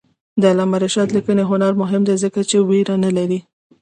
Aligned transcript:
د 0.41 0.43
علامه 0.51 0.77
رشاد 0.83 1.09
لیکنی 1.15 1.43
هنر 1.51 1.73
مهم 1.81 2.01
دی 2.07 2.15
ځکه 2.23 2.39
چې 2.49 2.57
ویره 2.67 2.95
نه 3.03 3.09
لري. 3.17 3.39